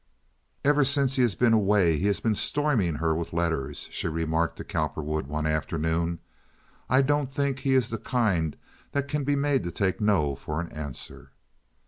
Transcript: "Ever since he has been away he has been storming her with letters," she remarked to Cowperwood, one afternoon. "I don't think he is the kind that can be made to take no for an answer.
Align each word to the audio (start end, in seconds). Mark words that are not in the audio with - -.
"Ever 0.65 0.83
since 0.83 1.15
he 1.15 1.21
has 1.21 1.35
been 1.35 1.53
away 1.53 1.99
he 1.99 2.07
has 2.07 2.19
been 2.19 2.33
storming 2.33 2.95
her 2.95 3.13
with 3.13 3.33
letters," 3.33 3.87
she 3.91 4.07
remarked 4.07 4.57
to 4.57 4.63
Cowperwood, 4.63 5.27
one 5.27 5.45
afternoon. 5.45 6.17
"I 6.89 7.03
don't 7.03 7.31
think 7.31 7.59
he 7.59 7.75
is 7.75 7.91
the 7.91 7.99
kind 7.99 8.55
that 8.93 9.07
can 9.07 9.23
be 9.23 9.35
made 9.35 9.63
to 9.65 9.69
take 9.71 10.01
no 10.01 10.33
for 10.35 10.59
an 10.59 10.71
answer. 10.71 11.29